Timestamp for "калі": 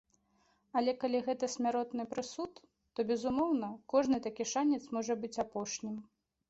1.03-1.19